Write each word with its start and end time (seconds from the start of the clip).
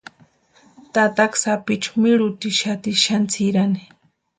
Tataka 0.93 1.37
sapichu 1.41 1.91
mirhutixati 2.01 2.89
xani 3.03 3.27
tsʼirani. 3.31 3.81